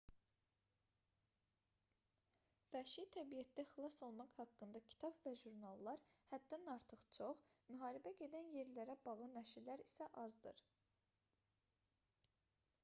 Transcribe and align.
vəhşi 2.75 3.03
təbiətdə 3.15 3.65
xilas 3.71 3.97
olmaq 4.07 4.31
haqqında 4.43 4.81
kitab 4.93 5.19
və 5.27 5.33
jurnallar 5.41 6.01
həddən 6.31 6.65
artıq 6.77 7.05
çox 7.17 7.43
müharibə 7.75 8.13
gedən 8.23 8.49
yerlərlə 8.59 8.95
bağlı 9.09 9.27
nəşrlər 9.35 9.83
isə 9.89 10.07
azdır 10.23 10.65